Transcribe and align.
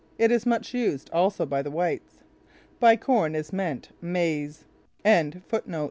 It 0.17 0.31
is 0.31 0.47
much 0.47 0.73
used 0.73 1.11
also 1.11 1.45
by 1.45 1.61
the 1.61 1.69
whites. 1.69 2.23
By 2.79 2.95
corn 2.97 3.35
is 3.35 3.53
meant 3.53 3.89
maise. 4.01 4.65